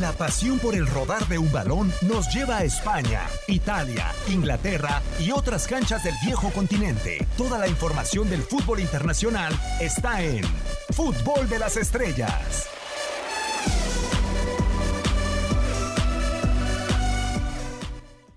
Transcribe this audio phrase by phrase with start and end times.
[0.00, 5.30] La pasión por el rodar de un balón nos lleva a España, Italia, Inglaterra y
[5.30, 7.26] otras canchas del viejo continente.
[7.38, 10.44] Toda la información del fútbol internacional está en
[10.90, 12.68] Fútbol de las Estrellas.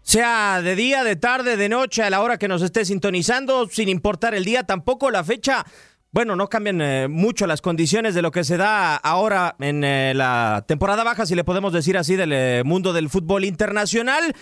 [0.02, 3.90] Sea de día, de tarde, de noche, a la hora que nos esté sintonizando, sin
[3.90, 5.66] importar el día, tampoco la fecha.
[6.12, 10.14] Bueno, no cambian eh, mucho las condiciones de lo que se da ahora en eh,
[10.16, 14.34] la temporada baja, si le podemos decir así, del eh, mundo del fútbol internacional.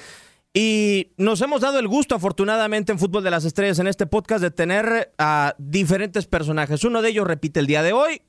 [0.54, 4.42] Y nos hemos dado el gusto, afortunadamente, en Fútbol de las Estrellas, en este podcast,
[4.42, 6.86] de tener a diferentes personajes.
[6.86, 8.22] Uno de ellos repite el día de hoy,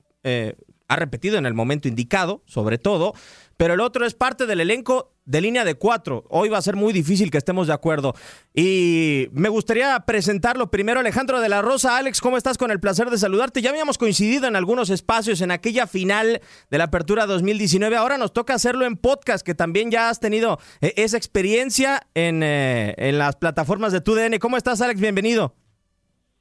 [0.89, 3.15] ha repetido en el momento indicado, sobre todo,
[3.57, 6.25] pero el otro es parte del elenco de línea de cuatro.
[6.31, 8.15] Hoy va a ser muy difícil que estemos de acuerdo.
[8.55, 11.99] Y me gustaría presentarlo primero, Alejandro de la Rosa.
[11.99, 12.57] Alex, ¿cómo estás?
[12.57, 13.61] Con el placer de saludarte.
[13.61, 16.41] Ya habíamos coincidido en algunos espacios en aquella final
[16.71, 17.95] de la Apertura 2019.
[17.97, 22.43] Ahora nos toca hacerlo en podcast, que también ya has tenido eh, esa experiencia en,
[22.43, 24.39] eh, en las plataformas de TUDN.
[24.39, 24.99] ¿Cómo estás, Alex?
[24.99, 25.55] Bienvenido.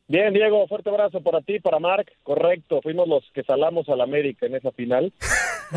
[0.08, 2.10] Bien, Diego, fuerte abrazo para ti, para Marc.
[2.24, 5.12] Correcto, fuimos los que salamos al América en esa final.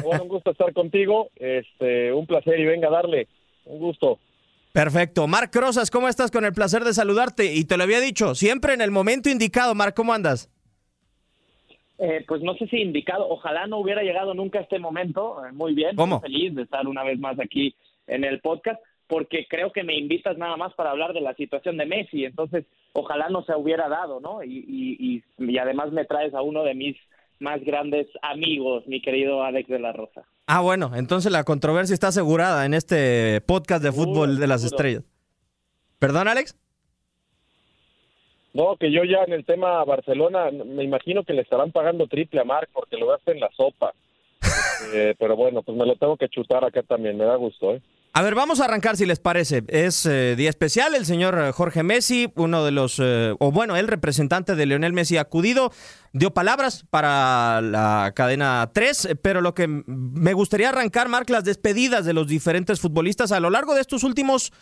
[0.04, 1.30] bueno, un gusto estar contigo.
[1.36, 3.26] Este, un placer y venga a darle.
[3.64, 4.18] Un gusto.
[4.72, 5.26] Perfecto.
[5.26, 6.30] Marc Rosas, ¿cómo estás?
[6.30, 7.52] Con el placer de saludarte.
[7.54, 9.74] Y te lo había dicho, siempre en el momento indicado.
[9.74, 10.48] Marc, ¿cómo andas?
[11.98, 15.44] Eh, pues no sé si indicado, ojalá no hubiera llegado nunca a este momento.
[15.44, 16.20] Eh, muy bien, ¿Cómo?
[16.20, 17.74] muy feliz de estar una vez más aquí
[18.06, 18.80] en el podcast,
[19.10, 22.24] porque creo que me invitas nada más para hablar de la situación de Messi.
[22.24, 24.44] Entonces, ojalá no se hubiera dado, ¿no?
[24.44, 26.96] Y, y, y, y además me traes a uno de mis
[27.40, 30.22] más grandes amigos, mi querido Alex de la Rosa.
[30.46, 34.76] Ah, bueno, entonces la controversia está asegurada en este podcast de fútbol de las seguro.
[34.76, 35.04] estrellas.
[35.98, 36.56] ¿Perdón, Alex?
[38.52, 42.40] No, que yo ya en el tema Barcelona, me imagino que le estarán pagando triple
[42.40, 43.92] a Marc porque lo gaste en la sopa.
[44.94, 47.82] Eh, pero bueno, pues me lo tengo que chutar acá también, me da gusto, ¿eh?
[48.12, 49.62] A ver, vamos a arrancar si les parece.
[49.68, 53.76] Es eh, día especial, el señor eh, Jorge Messi, uno de los, eh, o bueno,
[53.76, 55.70] el representante de Lionel Messi acudido,
[56.12, 61.44] dio palabras para la cadena 3, eh, pero lo que me gustaría arrancar, Marc, las
[61.44, 64.52] despedidas de los diferentes futbolistas a lo largo de estos últimos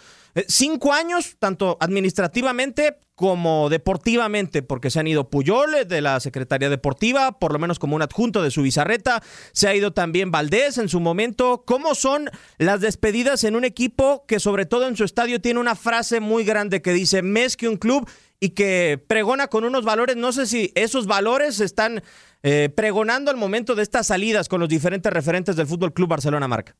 [0.46, 7.40] cinco años, tanto administrativamente como deportivamente, porque se han ido Puyol de la Secretaría Deportiva,
[7.40, 10.88] por lo menos como un adjunto de su bizarreta, se ha ido también Valdés en
[10.88, 11.64] su momento.
[11.66, 15.74] ¿Cómo son las despedidas en un equipo que sobre todo en su estadio tiene una
[15.74, 20.14] frase muy grande que dice, mes que un club y que pregona con unos valores,
[20.14, 22.04] no sé si esos valores están
[22.44, 26.46] eh, pregonando al momento de estas salidas con los diferentes referentes del Fútbol Club Barcelona,
[26.46, 26.76] Marca?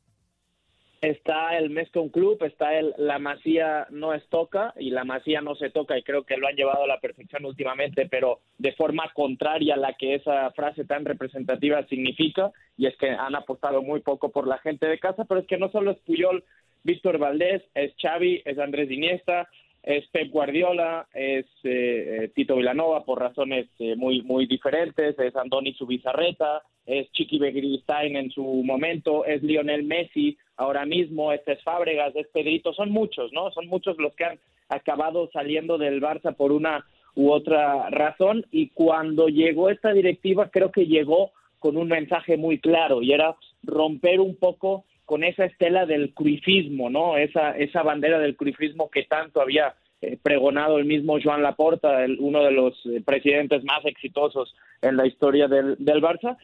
[1.00, 5.55] Está el Mescon Club, está el La Masía no es toca y La Masía no
[5.55, 9.09] se toca y creo que lo han llevado a la perfección últimamente, pero de forma
[9.15, 14.00] contraria a la que esa frase tan representativa significa y es que han apostado muy
[14.00, 16.43] poco por la gente de casa, pero es que no solo es Puyol
[16.83, 19.49] Víctor Valdés, es Xavi, es Andrés Iniesta,
[19.88, 25.35] es Pep Guardiola, es eh, eh, Tito Vilanova por razones eh, muy muy diferentes, es
[25.35, 31.62] Andoni Subizarreta, es Chiqui Begiristain en su momento, es Lionel Messi ahora mismo, este es
[31.62, 33.50] Fábregas, es Pedrito, son muchos, ¿no?
[33.52, 34.38] Son muchos los que han
[34.69, 36.84] acabado saliendo del Barça por una
[37.14, 42.58] u otra razón y cuando llegó esta directiva creo que llegó con un mensaje muy
[42.58, 47.16] claro y era romper un poco con esa estela del cruifismo, ¿no?
[47.16, 52.44] Esa, esa bandera del cruifismo que tanto había eh, pregonado el mismo Joan Laporta, uno
[52.44, 56.37] de los eh, presidentes más exitosos en la historia del, del Barça,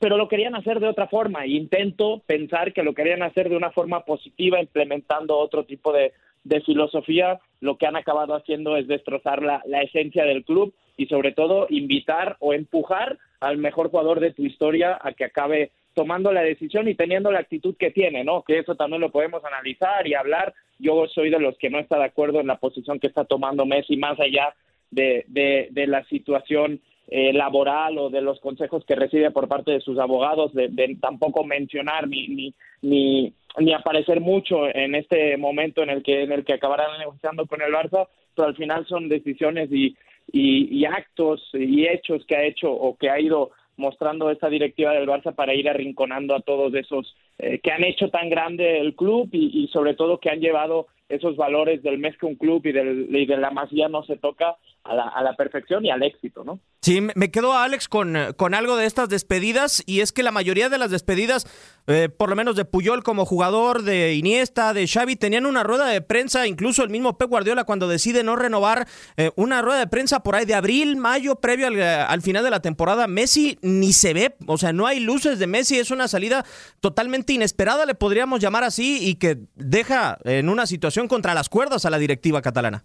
[0.00, 1.46] pero lo querían hacer de otra forma.
[1.46, 6.62] Intento pensar que lo querían hacer de una forma positiva, implementando otro tipo de, de
[6.62, 7.38] filosofía.
[7.60, 11.66] Lo que han acabado haciendo es destrozar la, la esencia del club y sobre todo
[11.68, 16.86] invitar o empujar al mejor jugador de tu historia a que acabe tomando la decisión
[16.88, 18.42] y teniendo la actitud que tiene, ¿no?
[18.42, 20.52] Que eso también lo podemos analizar y hablar.
[20.78, 23.64] Yo soy de los que no está de acuerdo en la posición que está tomando
[23.64, 24.54] Messi, más allá
[24.90, 29.72] de, de, de la situación eh, laboral o de los consejos que recibe por parte
[29.72, 35.38] de sus abogados, de, de tampoco mencionar ni, ni, ni, ni, aparecer mucho en este
[35.38, 38.84] momento en el que en el que acabarán negociando con el Barça, pero al final
[38.86, 39.96] son decisiones y,
[40.30, 44.92] y, y actos y hechos que ha hecho o que ha ido mostrando esta directiva
[44.92, 48.94] del Barça para ir arrinconando a todos esos eh, que han hecho tan grande el
[48.94, 52.72] club y, sobre todo que han llevado esos valores del mes que un club y,
[52.72, 56.02] del, y de la masía no se toca a la, a la, perfección y al
[56.02, 56.60] éxito, ¿no?
[56.80, 60.68] Sí, me quedo Alex con, con algo de estas despedidas y es que la mayoría
[60.68, 61.46] de las despedidas,
[61.88, 65.86] eh, por lo menos de Puyol como jugador, de Iniesta, de Xavi, tenían una rueda
[65.86, 68.86] de prensa, incluso el mismo Pep Guardiola cuando decide no renovar,
[69.16, 72.50] eh, una rueda de prensa por ahí de abril, mayo, previo al, al, final de
[72.50, 73.08] la temporada.
[73.08, 76.44] Messi ni se ve, o sea, no hay luces de Messi, es una salida
[76.78, 81.84] totalmente inesperada, le podríamos llamar así, y que deja en una situación contra las cuerdas
[81.84, 82.84] a la directiva catalana.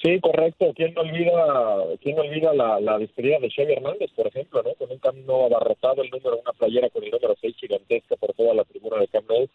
[0.00, 0.72] Sí, correcto.
[0.76, 4.74] ¿Quién no olvida, quién no olvida la, despedida de Xavi Hernández, por ejemplo, ¿no?
[4.74, 8.54] Con un camino abarrotado, el número, una playera con el número 6 gigantesca por toda
[8.54, 9.48] la tribuna de Camp Nou.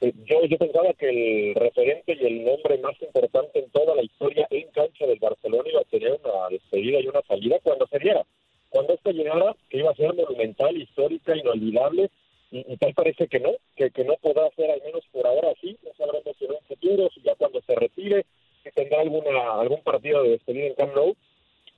[0.00, 4.02] Eh, yo, yo pensaba que el referente y el nombre más importante en toda la
[4.02, 7.98] historia en cancha del Barcelona iba a tener una despedida y una salida cuando se
[7.98, 8.24] diera.
[8.70, 12.10] Cuando esto llegara, que iba a ser monumental, histórica, inolvidable,
[12.50, 15.50] y, y tal parece que no, que, que no podrá ser al menos por ahora
[15.50, 18.26] así, no sabremos si en un futuro, si ya cuando se retire,
[18.62, 21.16] que tendrá alguna algún partido de despedida en Camp Nou.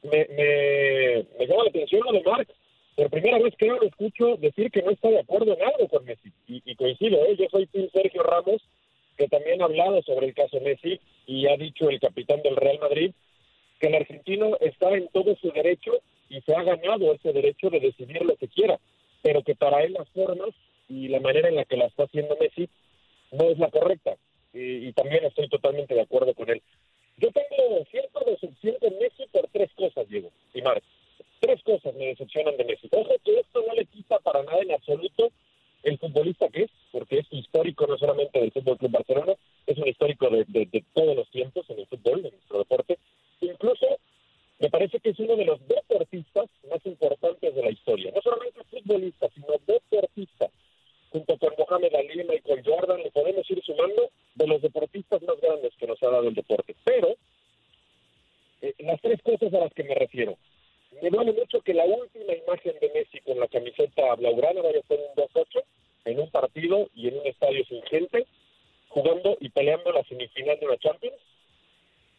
[0.02, 2.48] Me, me, llama la atención lo de Marc.
[2.96, 6.04] Por primera vez creo lo escucho decir que no está de acuerdo en algo con
[6.04, 6.32] Messi.
[6.48, 7.36] Y, y coincido, ¿eh?
[7.38, 8.62] yo soy Tim Sergio Ramos,
[9.16, 12.78] que también ha hablado sobre el caso Messi y ha dicho el capitán del Real
[12.80, 13.12] Madrid
[13.78, 15.92] que el argentino está en todo su derecho
[16.28, 18.78] y se ha ganado ese derecho de decidir lo que quiera,
[19.22, 20.50] pero que para él las formas
[20.88, 22.68] y la manera en la que la está haciendo Messi
[23.30, 24.16] no es la correcta.
[24.52, 26.60] Y, y, también estoy totalmente de acuerdo con él.
[27.16, 30.82] Yo tengo cierta decepción con Messi por tres cosas, Diego y Marc.
[31.40, 32.88] Tres cosas me decepcionan de Messi.
[32.90, 35.30] Ojo que esto no le quita para nada en absoluto
[35.82, 39.34] el futbolista que es, porque es histórico no solamente del Fútbol Club Barcelona,
[39.66, 42.98] es un histórico de, de, de todos los tiempos en el fútbol, en nuestro deporte.
[43.40, 43.86] Incluso
[44.60, 48.12] me parece que es uno de los deportistas más importantes de la historia.
[48.14, 50.48] No solamente futbolista, sino deportista
[51.10, 55.72] junto con Mohamed Ali, Michael Jordan, le podemos ir sumando de los deportistas más grandes
[55.76, 56.74] que nos ha dado el deporte.
[56.84, 57.16] Pero,
[58.62, 60.38] eh, las tres cosas a las que me refiero.
[61.02, 64.86] Me duele mucho que la última imagen de Messi con la camiseta blaugrana vaya a
[64.86, 65.62] ser un 2-8
[66.04, 68.26] en un partido y en un estadio sin gente,
[68.88, 71.16] jugando y peleando la semifinal de la Champions.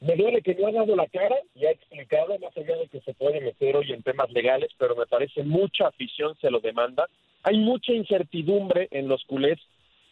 [0.01, 2.99] Me duele que no ha dado la cara y ha explicado, más allá de que
[3.01, 7.07] se puede meter hoy en temas legales, pero me parece mucha afición se lo demanda.
[7.43, 7.93] Hay mucha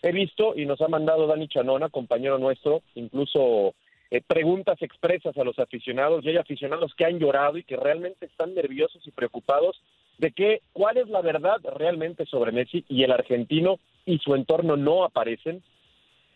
[0.02, 3.76] He visto, y nos ha mandado Dani Chanona, compañero nuestro, incluso
[4.10, 8.26] eh, preguntas expresas a los aficionados, y hay aficionados que han llorado y que realmente
[8.26, 9.82] están nerviosos y preocupados
[10.18, 14.76] de que cuál es la verdad realmente sobre Messi y el argentino y su entorno
[14.76, 15.64] no aparecen.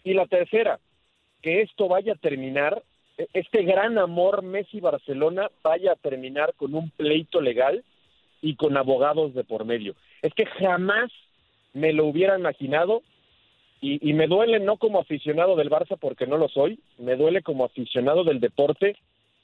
[0.04, 0.80] Y la tercera,
[1.42, 2.84] que esto vaya a terminar
[3.34, 7.84] este gran amor Messi-Barcelona vaya a terminar con un pleito legal
[8.42, 9.96] y con abogados de por medio.
[10.22, 11.12] Es que jamás
[11.76, 13.04] me lo hubiera imaginado
[13.82, 17.66] y, me duele no como aficionado del Barça porque no lo soy, me duele como
[17.66, 18.98] aficionado del deporte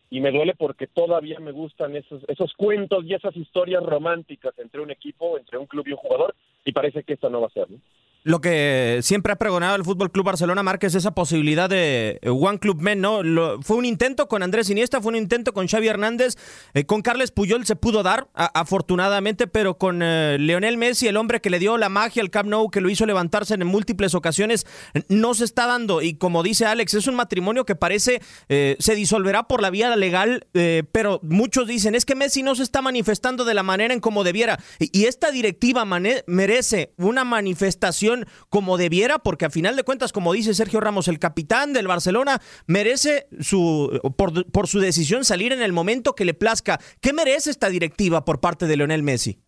[0.09, 4.81] y me duele porque todavía me gustan esos, esos cuentos y esas historias románticas entre
[4.81, 6.33] un equipo, entre un club y un jugador
[6.65, 7.69] y parece que esto no va a ser.
[7.69, 7.77] ¿no?
[8.23, 12.59] Lo que siempre ha pregonado el Fútbol Club Barcelona Márquez esa posibilidad de eh, One
[12.59, 13.21] Club Men, ¿no?
[13.61, 16.37] fue un intento con Andrés Iniesta, fue un intento con Xavi Hernández,
[16.73, 21.41] eh, con Carles Puyol se pudo dar, afortunadamente, pero con eh, Leonel Messi, el hombre
[21.41, 24.67] que le dio la magia al Camp Nou, que lo hizo levantarse en múltiples ocasiones,
[25.09, 26.01] no se está dando.
[26.01, 30.47] Y como dice Alex, es un matrimonio que parece se disolverá por la vía legal,
[30.91, 34.23] pero muchos dicen es que Messi no se está manifestando de la manera en como
[34.23, 34.59] debiera.
[34.79, 38.10] Y, esta directiva merece una manifestación
[38.49, 42.39] como debiera, porque a final de cuentas, como dice Sergio Ramos, el capitán del Barcelona
[42.67, 46.79] merece su, por, su decisión salir en el momento que le plazca.
[47.01, 49.39] ¿Qué merece esta directiva por parte de Leonel Messi?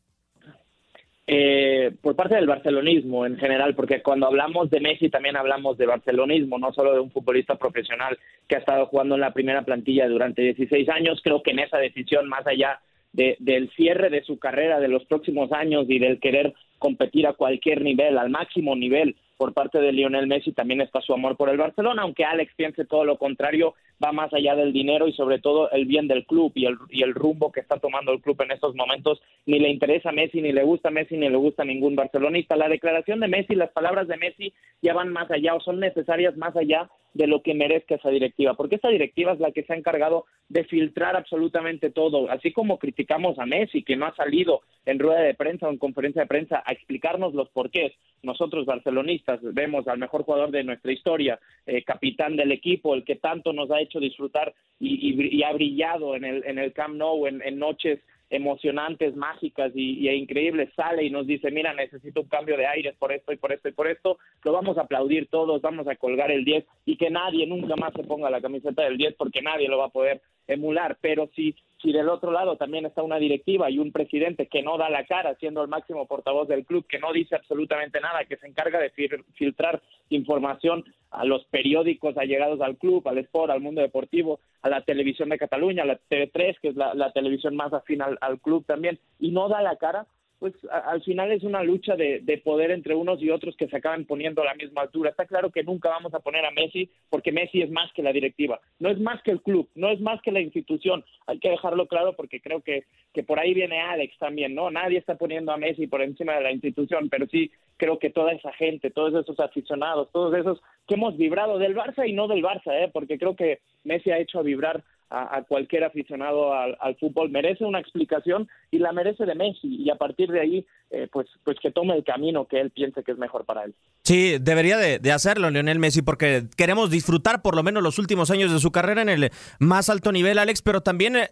[1.26, 5.86] Eh, por parte del barcelonismo en general, porque cuando hablamos de Messi también hablamos de
[5.86, 10.08] barcelonismo, no solo de un futbolista profesional que ha estado jugando en la primera plantilla
[10.10, 11.22] durante 16 años.
[11.24, 12.82] Creo que en esa decisión, más allá
[13.14, 17.82] del cierre de su carrera de los próximos años y del querer competir a cualquier
[17.82, 21.58] nivel, al máximo nivel por parte de Lionel Messi, también está su amor por el
[21.58, 25.72] Barcelona, aunque Alex piense todo lo contrario, va más allá del dinero y sobre todo
[25.72, 28.52] el bien del club y el, y el rumbo que está tomando el club en
[28.52, 29.22] estos momentos.
[29.46, 31.96] Ni le interesa a Messi, ni le gusta a Messi, ni le gusta a ningún
[31.96, 32.56] barcelonista.
[32.56, 36.36] La declaración de Messi, las palabras de Messi ya van más allá o son necesarias
[36.38, 39.74] más allá de lo que merezca esa directiva, porque esa directiva es la que se
[39.74, 44.62] ha encargado de filtrar absolutamente todo, así como criticamos a Messi, que no ha salido
[44.86, 47.94] en rueda de prensa o en conferencia de prensa a explicarnos los porqués.
[48.24, 53.16] Nosotros, barcelonistas, vemos al mejor jugador de nuestra historia, eh, capitán del equipo, el que
[53.16, 57.60] tanto nos ha hecho disfrutar y, ha brillado en el, en el Camp Nou en,
[57.60, 62.96] noches emocionantes, mágicas y, increíbles, sale y nos dice, mira, necesito un cambio de aires
[62.98, 65.96] por esto y por esto y por esto, lo vamos a aplaudir todos, vamos a
[65.96, 69.42] colgar el 10 y que nadie nunca más se ponga la camiseta del 10 porque
[69.42, 73.18] nadie lo va a poder emular, pero si, si del otro lado también está una
[73.18, 76.88] directiva y un presidente que no da la cara siendo el máximo portavoz del club,
[76.88, 78.90] que no dice absolutamente nada, que se encarga de
[79.34, 84.82] filtrar información a los periódicos allegados al club, al Sport, al mundo deportivo, a la
[84.82, 88.98] televisión de Cataluña, a la TV3, que es la, televisión más afín al club también,
[89.20, 90.08] y no da la cara,
[90.40, 94.06] pues al final es una lucha de, poder entre unos y otros que se acaban
[94.06, 95.10] poniendo a la misma altura.
[95.10, 98.12] Está claro que nunca vamos a poner a Messi porque Messi es más que la
[98.12, 101.06] directiva, no es más que el club, no es más que la institución.
[101.28, 104.70] Hay que dejarlo claro porque creo que, que por ahí viene Alex también, ¿no?
[104.70, 108.34] Nadie está poniendo a Messi por encima de la institución, pero sí creo que toda
[108.34, 112.44] esa gente, todos esos aficionados, todos esos que hemos vibrado del Barça y no del
[112.44, 112.90] Barça, ¿eh?
[112.92, 117.30] porque creo que Messi ha hecho vibrar a, cualquier aficionado al, fútbol.
[117.30, 121.28] Merece una explicación y la merece de Messi y a partir de ahí, eh, pues,
[121.44, 123.76] pues que tome el camino que él piense que es mejor para él.
[124.04, 128.52] Sí, debería de, hacerlo Lionel Messi porque queremos disfrutar por lo menos los últimos años
[128.52, 129.30] de su carrera en el
[129.60, 131.30] más alto nivel, Alex, pero también eh,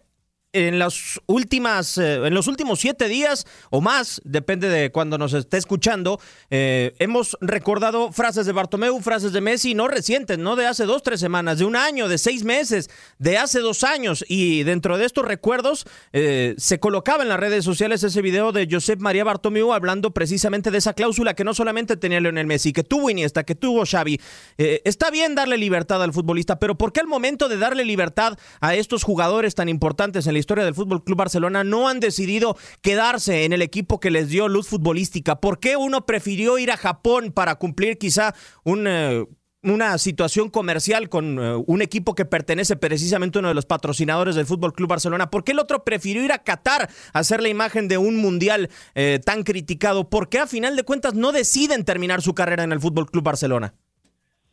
[0.52, 5.32] en las últimas, eh, en los últimos siete días o más, depende de cuando nos
[5.32, 10.66] esté escuchando, eh, hemos recordado frases de Bartomeu, frases de Messi, no recientes, no de
[10.66, 14.24] hace dos, tres semanas, de un año, de seis meses, de hace dos años.
[14.28, 18.68] Y dentro de estos recuerdos eh, se colocaba en las redes sociales ese video de
[18.70, 22.84] Josep María Bartomeu hablando precisamente de esa cláusula que no solamente tenía Leonel Messi, que
[22.84, 24.20] tuvo Iniesta, que tuvo Xavi.
[24.58, 28.74] está bien darle libertad al futbolista, pero ¿por qué al momento de darle libertad a
[28.74, 33.44] estos jugadores tan importantes en la historia del Fútbol Club Barcelona no han decidido quedarse
[33.44, 35.40] en el equipo que les dio luz futbolística?
[35.40, 38.34] ¿Por qué uno prefirió ir a Japón para cumplir quizá
[38.64, 39.24] eh,
[39.62, 44.34] una situación comercial con eh, un equipo que pertenece precisamente a uno de los patrocinadores
[44.34, 45.30] del Fútbol Club Barcelona.
[45.30, 48.68] ¿Por qué el otro prefirió ir a Qatar a hacer la imagen de un mundial
[48.94, 50.10] eh, tan criticado?
[50.10, 53.24] ¿Por qué a final de cuentas no deciden terminar su carrera en el Fútbol Club
[53.24, 53.74] Barcelona?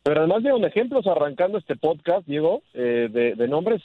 [0.02, 3.82] Pero además de un ejemplos arrancando este podcast, Diego, de, nombres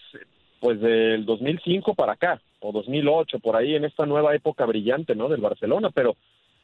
[0.66, 5.30] pues del 2005 para acá, o 2008, por ahí en esta nueva época brillante, ¿no?
[5.30, 6.16] Del Barcelona, pero,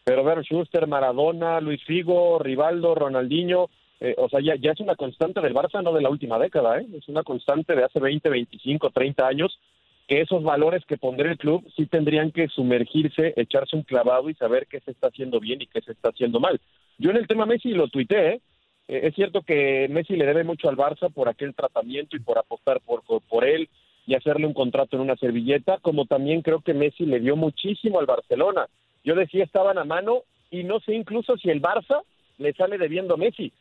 [0.03, 4.95] pero ver Schuster, Maradona, Luis Figo, Rivaldo, Ronaldinho, eh, o sea, ya, ya es una
[4.95, 6.87] constante del Barça, no de la última década, ¿eh?
[6.97, 9.59] Es una constante de hace 20, 25, 30 años,
[10.07, 14.33] que esos valores que pondría el club sí tendrían que sumergirse, echarse un clavado y
[14.33, 16.59] saber qué se está haciendo bien y qué se está haciendo mal.
[16.97, 18.41] Yo en el tema Messi lo tuiteé, ¿eh?
[18.87, 22.39] Eh, es cierto que Messi le debe mucho al Barça por aquel tratamiento y por
[22.39, 23.69] apostar por, por él,
[24.07, 27.99] y hacerle un contrato en una servilleta, como también creo que Messi le dio muchísimo
[27.99, 28.67] al Barcelona.
[29.03, 32.01] Yo decía estaban a mano y no sé incluso si el Barça
[32.37, 33.51] le sale debiendo a Messi.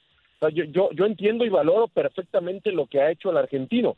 [0.52, 3.96] yo, yo, yo entiendo y valoro perfectamente lo que ha hecho el argentino.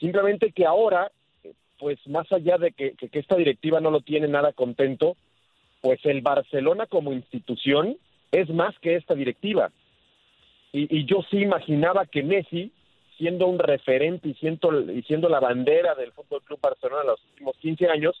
[0.00, 1.12] Simplemente que ahora,
[1.78, 5.16] pues más allá de que, que, esta directiva no lo tiene nada contento,
[5.80, 7.96] pues el Barcelona como institución
[8.32, 9.70] es más que esta directiva.
[10.72, 12.72] Y, y yo sí imaginaba que Messi
[13.22, 17.24] siendo un referente y siendo, y siendo la bandera del Fútbol Club Barcelona en los
[17.30, 18.20] últimos 15 años,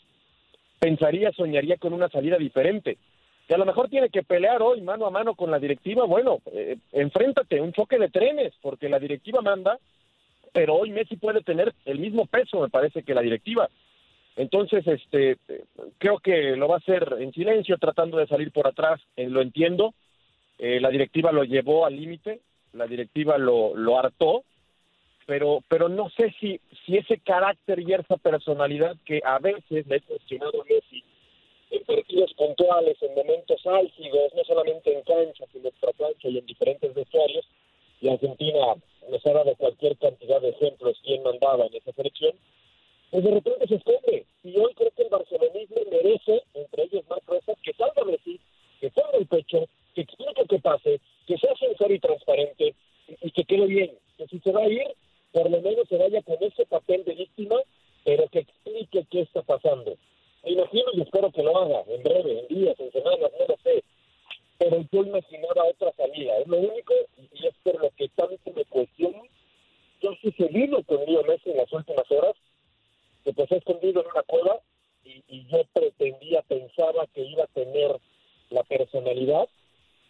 [0.78, 2.98] pensaría, soñaría con una salida diferente.
[3.48, 6.38] que a lo mejor tiene que pelear hoy mano a mano con la directiva, bueno,
[6.52, 9.76] eh, enfréntate, un choque de trenes, porque la directiva manda,
[10.52, 13.68] pero hoy Messi puede tener el mismo peso, me parece, que la directiva.
[14.36, 15.38] Entonces, este,
[15.98, 19.42] creo que lo va a hacer en silencio, tratando de salir por atrás, eh, lo
[19.42, 19.94] entiendo.
[20.58, 22.40] Eh, la directiva lo llevó al límite,
[22.72, 24.44] la directiva lo, lo hartó,
[25.26, 29.96] pero, pero no sé si, si ese carácter y esa personalidad que a veces le
[29.96, 31.04] he cuestionado a Messi
[31.70, 36.46] en partidos puntuales, en momentos álgidos, no solamente en cancha, sino en cancha y en
[36.46, 37.46] diferentes vestuarios,
[38.00, 38.74] y Argentina
[39.10, 42.34] nos ha dado cualquier cantidad de ejemplos quién mandaba en esa selección,
[43.10, 44.26] pues de repente se esconde.
[44.42, 48.40] Y hoy creo que el barcelonismo merece, entre ellos Marc Rosas, que salga sí,
[48.80, 52.74] que ponga el pecho, que explique qué pase, que sea sincero y transparente
[53.20, 53.92] y, que quede bien.
[54.18, 54.86] Que si se va a ir,
[55.32, 57.56] por lo menos se vaya con ese papel de víctima,
[58.04, 59.96] pero que explique qué está pasando.
[60.44, 63.82] Imagino y espero que lo haga en breve, en días, en semanas, no lo sé.
[64.58, 66.38] Pero yo imaginaba otra salida.
[66.38, 66.94] Es lo único,
[67.32, 69.22] y es por lo que tanto me cuestiono,
[70.00, 72.34] que ha sucedido con Leo Messi en las últimas horas,
[73.24, 74.60] que pues ha escondido en una cueva
[75.04, 77.96] y, y yo pretendía, pensaba que iba a tener
[78.50, 79.48] la personalidad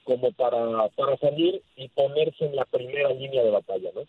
[0.05, 4.03] como para, para salir y ponerse en la primera línea de batalla, ¿no?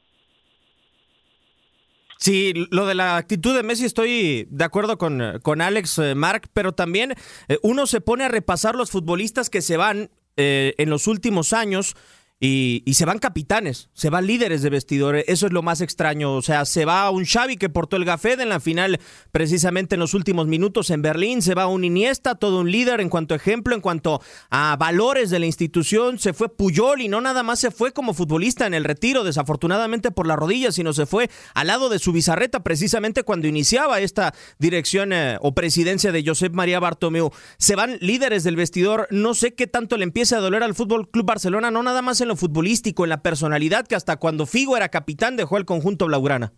[2.24, 6.48] Sí, lo de la actitud de Messi estoy de acuerdo con, con Alex eh, Mark,
[6.54, 7.16] pero también
[7.50, 11.52] eh, uno se pone a repasar los futbolistas que se van eh, en los últimos
[11.52, 11.98] años
[12.46, 16.42] y, se van capitanes, se van líderes de vestidores, eso es lo más extraño, o
[16.42, 19.00] sea, se va un Xavi que portó el Gafed en la final
[19.32, 23.08] precisamente en los últimos minutos en Berlín, se va un Iniesta, todo un líder en
[23.08, 27.22] cuanto a ejemplo, en cuanto a valores de la institución, se fue Puyol y no
[27.22, 31.06] nada más se fue como futbolista en el retiro, desafortunadamente por la rodilla, sino se
[31.06, 36.26] fue al lado de su bizarreta precisamente cuando iniciaba esta dirección eh, o presidencia de
[36.26, 37.32] Josep María Bartomeu.
[37.58, 41.10] Se van líderes del vestidor, no sé qué tanto le empieza a doler al Fútbol
[41.10, 44.90] Club Barcelona, no nada más en futbolístico, en la personalidad, que hasta cuando Figo era
[44.90, 46.54] capitán dejó el conjunto blaugrana.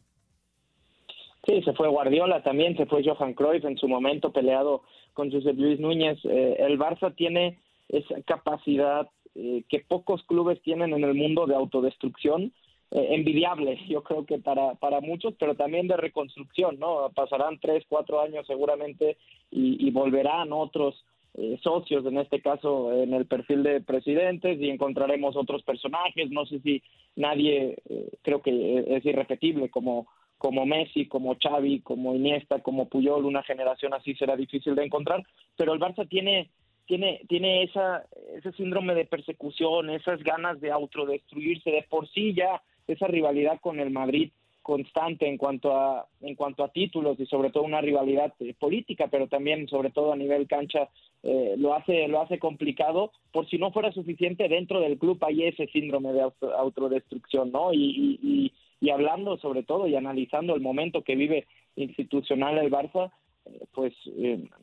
[1.46, 4.82] Sí, se fue Guardiola también, se fue Johan Cruyff en su momento peleado
[5.14, 6.18] con José Luis Núñez.
[6.26, 11.56] Eh, el Barça tiene esa capacidad eh, que pocos clubes tienen en el mundo de
[11.56, 12.52] autodestrucción,
[12.92, 17.12] eh, envidiable, yo creo que para, para muchos, pero también de reconstrucción, ¿no?
[17.14, 19.18] Pasarán tres, cuatro años seguramente
[19.52, 21.04] y, y volverán otros
[21.38, 26.32] eh, socios, en este caso en el perfil de presidentes, y encontraremos otros personajes.
[26.32, 26.82] No sé si
[27.16, 33.26] nadie, eh, creo que es irrepetible como, como Messi, como Xavi, como Iniesta, como Puyol,
[33.26, 35.24] una generación así será difícil de encontrar,
[35.58, 36.50] pero el Barça tiene
[36.86, 38.06] tiene tiene esa
[38.38, 43.80] ese síndrome de persecución, esas ganas de autodestruirse de por sí ya esa rivalidad con
[43.80, 44.32] el Madrid
[44.66, 49.08] constante en cuanto a en cuanto a títulos y sobre todo una rivalidad eh, política
[49.12, 50.90] pero también sobre todo a nivel cancha
[51.22, 53.12] eh, lo hace lo hace complicado.
[53.32, 58.18] Por si no fuera suficiente dentro del club hay ese síndrome de autodestrucción no y,
[58.24, 58.52] y,
[58.82, 63.12] y, hablando sobre todo y analizando el momento que vive institucional el Barça
[63.46, 63.94] eh, pues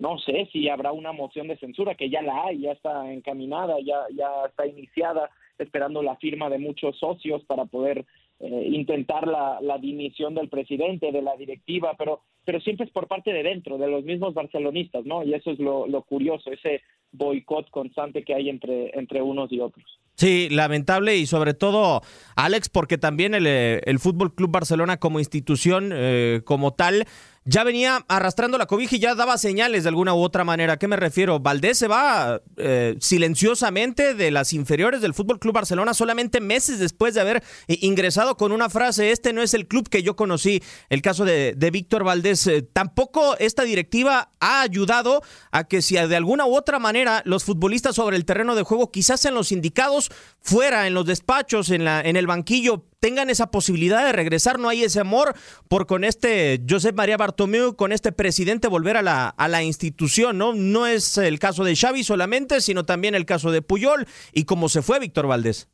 [0.00, 3.76] no sé si habrá una moción de censura que ya la hay ya está encaminada
[3.78, 8.04] ya ya está iniciada esperando la firma de muchos socios para poder
[8.44, 13.06] eh, intentar la, la, dimisión del presidente, de la directiva, pero, pero siempre es por
[13.06, 15.22] parte de dentro, de los mismos barcelonistas, ¿no?
[15.22, 19.84] Y eso es lo, curioso, ese boicot constante que hay entre, entre unos y otros.
[20.16, 22.00] Sí, lamentable y sobre todo,
[22.34, 27.04] Alex, porque también el, eh, el Fútbol Club Barcelona como institución, eh, como tal,
[27.44, 30.74] ya venía arrastrando la cobija y ya daba señales de alguna u otra manera.
[30.74, 31.40] ¿A qué me refiero?
[31.40, 37.14] Valdés se va eh, silenciosamente de las inferiores del Fútbol Club Barcelona solamente meses después
[37.14, 40.62] de haber eh, ingresado con una frase: Este no es el club que yo conocí.
[40.88, 42.46] El caso de, Víctor Valdés.
[42.46, 47.44] Eh, tampoco esta directiva ha ayudado a que, si de alguna u otra manera los
[47.44, 51.84] futbolistas sobre el terreno de juego, quizás en los indicados, fuera, en los despachos, en,
[51.84, 54.60] la, en el banquillo, tengan esa posibilidad de regresar.
[54.60, 55.34] No hay ese amor
[55.68, 60.38] por con este Josep María Bartomeu, con este presidente, volver a la, a la institución,
[60.38, 60.54] ¿no?
[60.54, 64.68] No es el caso de Xavi solamente, sino también el caso de Puyol y cómo
[64.68, 65.68] se fue Víctor Valdés.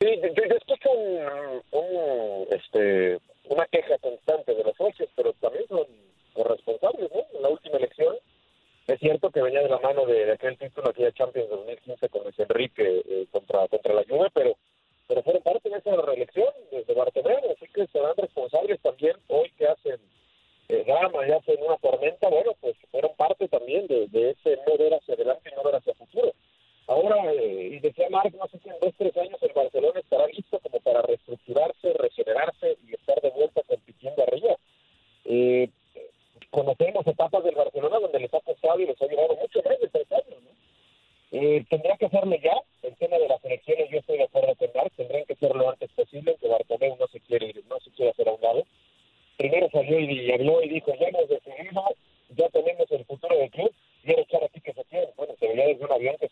[0.00, 3.18] Sí, escucho un, un, este,
[3.50, 5.84] una queja constante de los socios, pero también son
[6.32, 7.20] corresponsables, ¿no?
[7.36, 8.16] En la última elección
[8.86, 12.38] es cierto que venía de la mano de, aquel título, aquella Champions 2015 con Luis
[12.38, 14.56] Enrique eh, contra, contra la Juve, pero
[15.08, 19.66] pero fueron parte de esa reelección desde Bartomeu, así que serán responsables también hoy que
[19.66, 20.00] hacen
[20.68, 24.94] eh, drama y hacen una tormenta, bueno, pues fueron parte también de, ese no ver
[24.94, 26.32] hacia adelante y no ver hacia futuro.
[26.88, 30.26] Ahora, eh, y decía Marc, no sé si en dos, tres años el Barcelona estará
[30.28, 34.56] listo como para reestructurarse, regenerarse y estar de vuelta compitiendo arriba.
[35.24, 35.68] Eh,
[36.50, 39.88] conocemos etapas del Barcelona donde les ha costado y les ha llevado mucho más de
[39.88, 40.42] tres años.
[40.42, 40.50] ¿no?
[41.32, 44.70] Eh, tendría que hacerlo ya, el tema de las elecciones yo estoy de acuerdo con
[44.74, 47.90] Marc, tendrían que hacerlo lo antes posible, aunque Bartomeu no se quiere ir, no se
[47.90, 48.64] quiere hacer a un lado.
[49.36, 51.92] Primero salió y habló y dijo, ya nos decidimos,
[52.30, 55.10] ya tenemos el futuro del club, quiero echar aquí que se quieren.
[55.16, 56.25] Bueno, se veía desde un avión que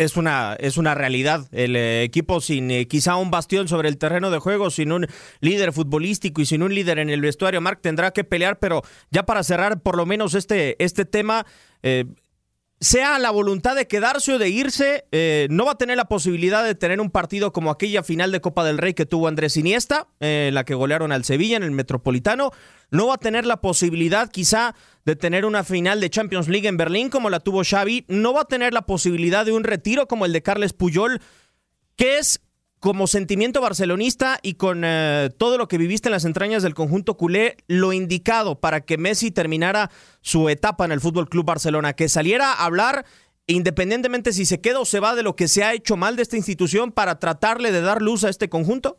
[0.00, 1.46] Es una, es una realidad.
[1.52, 5.06] El eh, equipo sin eh, quizá un bastión sobre el terreno de juego, sin un
[5.40, 9.26] líder futbolístico y sin un líder en el vestuario, Marc tendrá que pelear, pero ya
[9.26, 11.44] para cerrar por lo menos este, este tema,
[11.82, 12.06] eh,
[12.80, 16.64] sea la voluntad de quedarse o de irse, eh, no va a tener la posibilidad
[16.64, 20.08] de tener un partido como aquella final de Copa del Rey que tuvo Andrés Iniesta,
[20.18, 22.52] eh, la que golearon al Sevilla en el Metropolitano.
[22.90, 26.78] No va a tener la posibilidad quizá de tener una final de Champions League en
[26.78, 28.06] Berlín como la tuvo Xavi.
[28.08, 31.20] No va a tener la posibilidad de un retiro como el de Carles Puyol.
[31.96, 32.40] ¿Qué es
[32.80, 37.14] como sentimiento barcelonista y con eh, todo lo que viviste en las entrañas del conjunto
[37.14, 39.90] culé, lo indicado para que Messi terminara
[40.22, 43.04] su etapa en el Fútbol Club Barcelona, que saliera a hablar
[43.46, 46.22] independientemente si se queda o se va de lo que se ha hecho mal de
[46.22, 48.96] esta institución para tratarle de dar luz a este conjunto?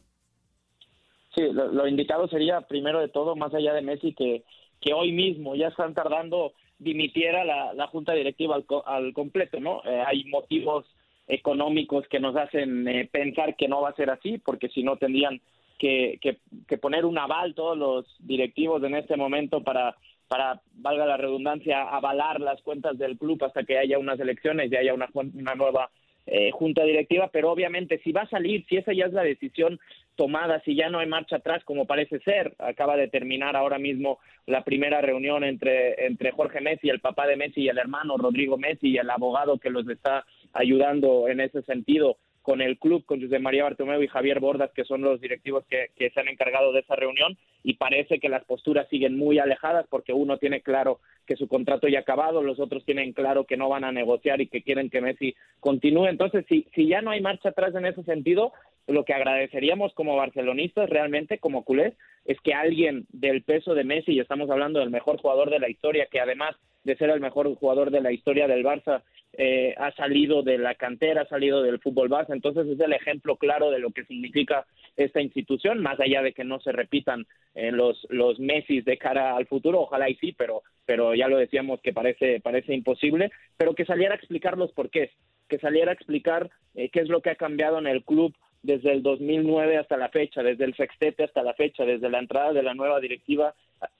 [1.33, 4.43] Sí, lo, indicado sería primero de todo, más allá de Messi, que,
[4.81, 9.81] que hoy mismo ya están tardando dimitiera la, la junta directiva al, al completo, ¿no?
[9.85, 10.85] Eh, hay motivos
[11.31, 14.97] económicos que nos hacen eh, pensar que no va a ser así, porque si no
[14.97, 15.39] tendrían
[15.79, 19.95] que, que, que, poner un aval todos los directivos en este momento para,
[20.27, 24.75] para, valga la redundancia, avalar las cuentas del club hasta que haya unas elecciones y
[24.75, 25.89] haya una, una nueva
[26.27, 29.79] eh, junta directiva, pero obviamente si va a salir, si esa ya es la decisión
[30.15, 34.19] tomada, si ya no hay marcha atrás como parece ser, acaba de terminar ahora mismo
[34.45, 38.57] la primera reunión entre, entre Jorge Messi, el papá de Messi y el hermano Rodrigo
[38.59, 43.21] Messi y el abogado que los está ayudando en ese sentido con el club, con
[43.21, 46.73] José María Bartomeu y Javier Bordas, que son los directivos que, que, se han encargado
[46.73, 50.99] de esa reunión, y parece que las posturas siguen muy alejadas porque uno tiene claro
[51.27, 54.41] que su contrato ya ha acabado, los otros tienen claro que no van a negociar
[54.41, 56.07] y que quieren que Messi continúe.
[56.07, 58.53] Entonces, si, si ya no hay marcha atrás en ese sentido,
[58.87, 61.93] lo que agradeceríamos como barcelonistas realmente, como culés,
[62.25, 65.69] es que alguien del peso de Messi, y estamos hablando del mejor jugador de la
[65.69, 69.03] historia, que además de ser el mejor jugador de la historia del Barça,
[69.33, 73.37] eh, ha salido de la cantera, ha salido del fútbol base, entonces es el ejemplo
[73.37, 74.65] claro de lo que significa
[74.97, 79.35] esta institución, más allá de que no se repitan eh, los los Messi de cara
[79.35, 83.73] al futuro, ojalá y sí, pero pero ya lo decíamos que parece parece imposible, pero
[83.73, 85.11] que saliera a explicar los porqués,
[85.47, 88.91] que saliera a explicar eh, qué es lo que ha cambiado en el club desde
[88.91, 92.63] el 2009 hasta la fecha, desde el sextete hasta la fecha, desde la entrada de
[92.63, 93.55] la nueva directiva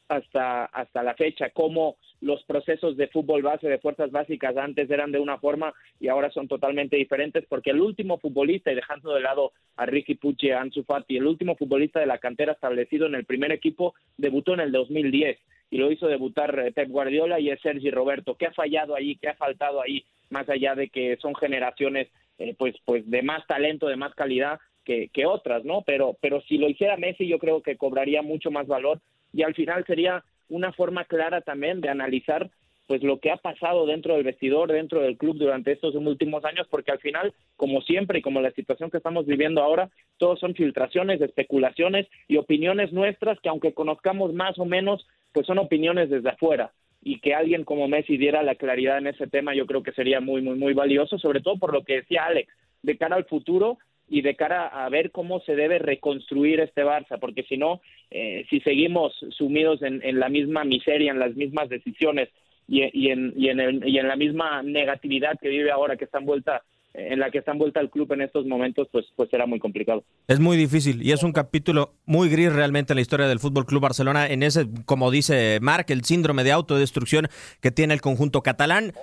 [0.08, 5.12] hasta, hasta la fecha, cómo los procesos de fútbol base, de fuerzas básicas antes eran
[5.12, 9.22] de una forma y ahora son totalmente diferentes, porque el último futbolista, y dejando de
[9.22, 13.16] lado a Ricky Pucci a Ansu Fati, el último futbolista de la cantera establecido en
[13.16, 15.40] el primer equipo debutó en el 2010
[15.72, 18.36] y lo hizo debutar Pep Guardiola y es Sergi Roberto.
[18.36, 19.16] ¿Qué ha fallado ahí?
[19.16, 20.04] ¿Qué ha faltado ahí?
[20.32, 22.08] Más allá de que son generaciones
[22.40, 25.84] eh, pues, pues de más talento, de más calidad que, que otras, ¿no?
[25.84, 29.00] Pero, pero si lo hiciera Messi, yo creo que cobraría mucho más valor
[29.32, 32.50] y al final sería una forma clara también de analizar
[32.88, 36.68] pues lo que ha pasado dentro del vestidor, dentro del club durante estos últimos años,
[36.70, 40.56] porque al final, como siempre y como la situación que estamos viviendo ahora, todos son
[40.56, 46.32] filtraciones, especulaciones y opiniones nuestras que aunque conozcamos más o menos, pues son opiniones desde
[46.32, 49.92] afuera y que alguien como Messi diera la claridad en ese tema, yo creo que
[49.92, 52.52] sería muy, muy, muy valioso, sobre todo por lo que decía Alex,
[52.84, 57.18] de cara al futuro y de cara a ver cómo se debe reconstruir este Barça,
[57.20, 62.30] porque si no, eh, si seguimos sumidos en, la misma miseria, en las mismas decisiones
[62.68, 66.20] y, y, en, y, en y en la misma negatividad que vive ahora, que está
[66.20, 66.62] envuelta
[66.94, 70.04] en la que está envuelta el club en estos momentos, pues, pues será muy complicado.
[70.28, 73.66] Es muy difícil y es un capítulo muy gris realmente en la historia del Fútbol
[73.66, 77.28] Club Barcelona, en ese, como dice Marc, el síndrome de autodestrucción
[77.62, 78.94] que tiene el conjunto catalán.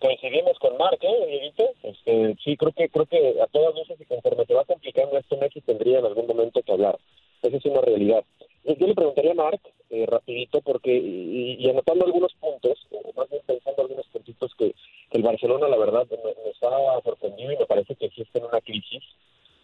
[0.00, 4.44] Coincidimos con Marc, ¿eh, este, sí, creo que, creo que a todas luces y conforme
[4.44, 6.98] te va complicando esto, Messi tendría en algún momento que hablar.
[7.42, 8.24] Esa es una realidad.
[8.64, 13.82] Yo le preguntaría a Marc, eh, rapidito, porque, y, anotando algunos puntos, más bien pensando
[13.82, 14.74] algunos puntitos que,
[15.10, 16.70] el Barcelona, la verdad, me, está
[17.04, 19.02] sorprendido y me parece que existe una crisis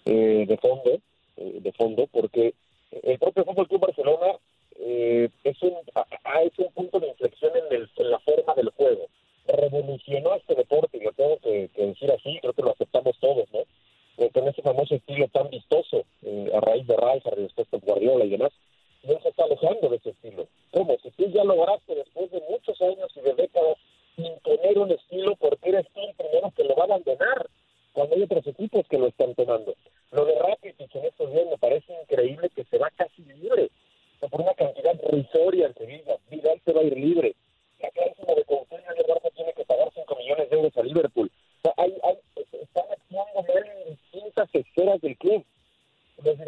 [0.05, 0.99] eh, de fondo,
[1.39, 2.55] eh, de fondo, porque
[3.03, 4.37] el propio Fútbol Club Barcelona
[4.79, 5.73] es, un,
[6.45, 9.07] es un punto de inflexión en, el, en la forma del juego.
[9.47, 13.61] Revolucionó este deporte, y lo tengo que, decir así, creo que lo aceptamos todos, ¿no?
[14.35, 16.05] con ese famoso estilo tan vistoso
[16.55, 18.53] a raíz de Rijkaard y después de Guardiola y demás
[19.03, 20.47] no se está alejando de ese estilo.
[20.73, 20.97] ¿Cómo?
[21.03, 23.79] Si tú ya lograste después de muchos años y de décadas
[24.17, 27.49] imponer un estilo porque eres tú el primero que lo va a abandonar
[27.93, 29.75] cuando hay otros equipos que lo están tomando.
[30.13, 33.71] Lo de Rakitic en estos días me parece increíble que se va casi libre,
[34.31, 36.17] por una cantidad risoria en Sevilla.
[36.31, 37.35] Vidal se va a ir libre.
[37.81, 41.31] La cláusula de Coutinho de Barça tiene que pagar 5 millones de euros a Liverpool.
[41.31, 42.19] O sea, hay, hay,
[42.53, 45.45] están actuando mal en distintas esferas del club
[46.25, 46.39] los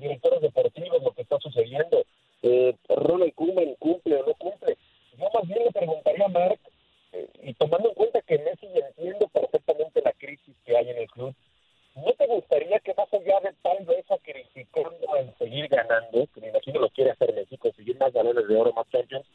[0.00, 2.04] directores, deportivos, lo que está sucediendo.
[2.42, 4.76] Eh, Ronald Koeman cumple o no cumple.
[5.18, 6.60] Yo más bien le preguntaría a Mark,
[7.12, 11.06] eh, y tomando en cuenta que Messi entiendo perfectamente la crisis que hay en el
[11.08, 11.34] club,
[11.94, 16.48] ¿no te gustaría que más allá de tal vez sacrificando en seguir ganando, que me
[16.48, 19.26] imagino lo quiere hacer Messi, conseguir más balones de oro, más Champions,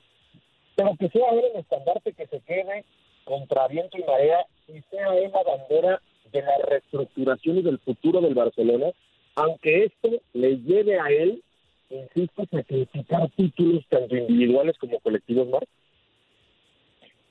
[0.75, 2.83] pero que sea él el estandarte que se quede
[3.23, 6.01] contra viento y marea y sea él la bandera
[6.31, 8.91] de la reestructuración y del futuro del Barcelona
[9.39, 11.41] aunque esto le lleve a él,
[11.89, 15.59] insisto, sacrificar títulos tanto individuales como colectivos, ¿no?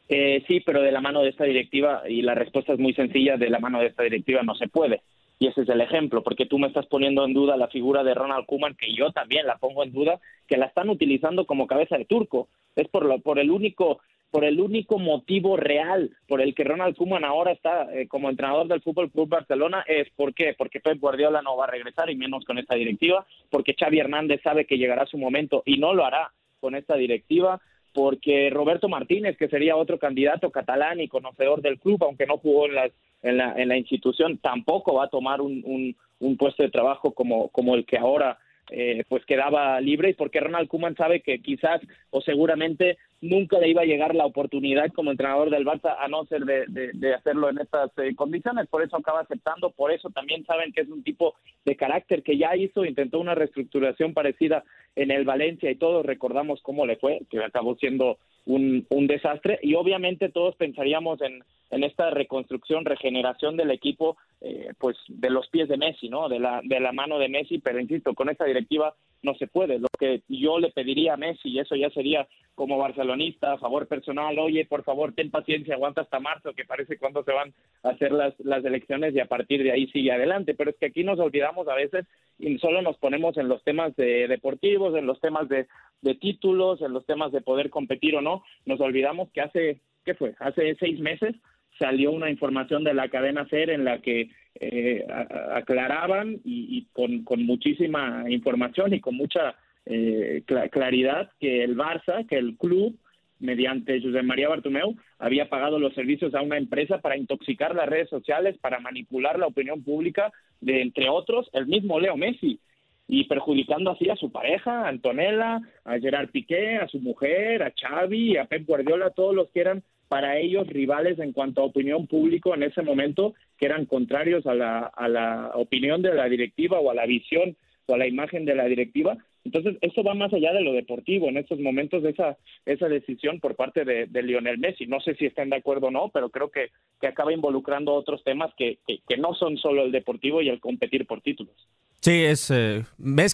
[0.09, 3.37] Eh, sí, pero de la mano de esta directiva, y la respuesta es muy sencilla,
[3.37, 5.03] de la mano de esta directiva no se puede.
[5.41, 8.15] Y ese es el ejemplo, porque tú me estás poniendo en duda la figura de
[8.15, 11.97] Ronald Koeman, que yo también la pongo en duda, que la están utilizando como cabeza
[11.97, 12.49] de turco.
[12.75, 16.97] Es por, lo, por el único por el único motivo real por el que Ronald
[16.97, 20.35] Koeman ahora está eh, como entrenador del Fútbol Club Barcelona es ¿por?
[20.57, 24.43] Porque Pep Guardiola no va a regresar y menos con esta directiva, porque Xavi Hernández
[24.43, 26.31] sabe que llegará su momento y no lo hará
[26.61, 27.61] con esta directiva,
[27.99, 32.67] porque Roberto Martínez, que sería otro candidato catalán y conocedor del club, aunque no jugó
[32.67, 36.63] en, las, en, la, en la institución, tampoco va a tomar un, un, un puesto
[36.63, 38.39] de trabajo como, como el que ahora
[38.71, 41.81] eh, pues quedaba libre y porque Ronald Koeman sabe que quizás
[42.11, 46.25] o seguramente nunca le iba a llegar la oportunidad como entrenador del Barça a no
[46.27, 50.73] ser de, hacerlo en estas eh, condiciones, por eso acaba aceptando, por eso también saben
[50.73, 55.25] que es un tipo de carácter que ya hizo, intentó una reestructuración parecida en el
[55.25, 59.59] Valencia y todos recordamos cómo le fue, que acabó siendo un, un desastre.
[59.63, 65.49] Y obviamente todos pensaríamos en, en esta reconstrucción, regeneración del equipo, eh, pues de los
[65.49, 66.29] pies de Messi, ¿no?
[66.29, 69.79] De la, de la mano de Messi, pero insisto, con esta directiva no se puede.
[69.79, 73.87] Lo que yo le pediría a Messi, y eso ya sería como barcelonista, a favor
[73.87, 77.53] personal, oye, por favor, ten paciencia, aguanta hasta marzo, que parece cuando se van
[77.83, 80.55] a hacer las, las elecciones y a partir de ahí sigue adelante.
[80.55, 82.07] Pero es que aquí nos olvidamos a veces
[82.39, 85.67] y solo nos ponemos en los temas de deportivos, en los temas de,
[86.03, 88.43] de títulos, en los temas de poder competir o no.
[88.67, 90.35] Nos olvidamos que hace, ¿qué fue?
[90.39, 91.35] Hace seis meses
[91.79, 95.07] salió una información de la cadena SER en la que eh,
[95.55, 99.55] aclaraban y, con, con, muchísima información y con mucha
[99.87, 102.99] eh, claridad que el Barça, que el club,
[103.39, 108.09] mediante José María Bartomeu, había pagado los servicios a una empresa para intoxicar las redes
[108.09, 112.61] sociales, para manipular la opinión pública de, entre otros, el mismo Leo Messi
[113.07, 117.73] y perjudicando así a su pareja, a Antonella, a Gerard Piqué, a su mujer, a
[117.73, 122.07] Xavi, a Pep Guardiola, todos los que eran para ellos rivales en cuanto a opinión
[122.07, 126.81] pública en ese momento, que eran contrarios a la, a la opinión de la directiva
[126.81, 129.17] o a la visión o a la imagen de la directiva.
[129.45, 133.57] Entonces, eso va más allá de lo deportivo en estos momentos, esa, esa decisión por
[133.57, 134.87] parte de, de Lionel Messi.
[134.87, 136.69] No sé si están de acuerdo o no, pero creo que,
[137.01, 141.07] que acaba involucrando otros temas que, que no son solo el deportivo y el competir
[141.07, 141.57] por títulos.
[142.01, 142.85] Sí, es, eh,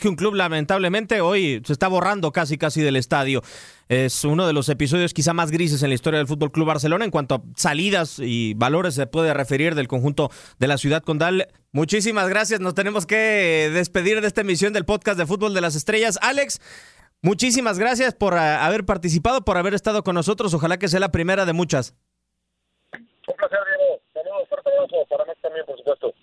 [0.00, 3.42] que un club lamentablemente hoy se está borrando casi casi del estadio.
[3.88, 7.04] Es uno de los episodios quizá más grises en la historia del Fútbol Club Barcelona
[7.04, 11.48] en cuanto a salidas y valores se puede referir del conjunto de la ciudad condal.
[11.72, 15.74] Muchísimas gracias, nos tenemos que despedir de esta emisión del podcast de Fútbol de las
[15.76, 16.18] Estrellas.
[16.22, 16.62] Alex,
[17.20, 20.54] muchísimas gracias por eh, haber participado, por haber estado con nosotros.
[20.54, 21.94] Ojalá que sea la primera de muchas.
[22.94, 24.00] Un placer, Diego.
[24.14, 26.14] Saludos, fuerte abrazo para mí también, por supuesto.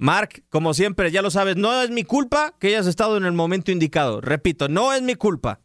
[0.00, 3.32] Mark, como siempre, ya lo sabes, no es mi culpa que hayas estado en el
[3.32, 4.22] momento indicado.
[4.22, 5.60] Repito, no es mi culpa.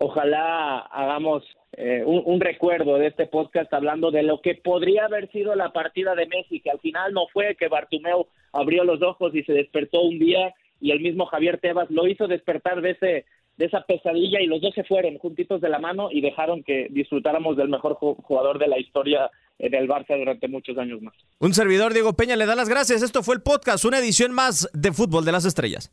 [0.00, 5.30] Ojalá hagamos eh, un, un, recuerdo de este podcast hablando de lo que podría haber
[5.30, 9.42] sido la partida de que al final no fue que Bartumeo abrió los ojos y
[9.42, 13.24] se despertó un día y el mismo Javier Tebas lo hizo despertar de ese
[13.56, 16.88] de esa pesadilla y los dos se fueron juntitos de la mano y dejaron que
[16.90, 21.14] disfrutáramos del mejor jugador de la historia en el Barça durante muchos años más.
[21.38, 23.02] Un servidor, Diego Peña, le da las gracias.
[23.02, 25.90] Esto fue el podcast, una edición más de Fútbol de las Estrellas.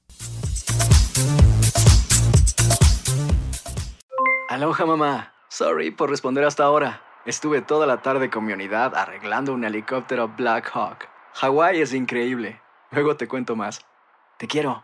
[4.50, 5.34] Aloha mamá.
[5.50, 7.02] Sorry por responder hasta ahora.
[7.26, 11.08] Estuve toda la tarde con mi unidad arreglando un helicóptero Black Hawk.
[11.34, 12.60] Hawái es increíble.
[12.92, 13.86] Luego te cuento más.
[14.38, 14.84] Te quiero.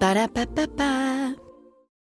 [0.00, 1.43] Ba-da-ba-ba-ba.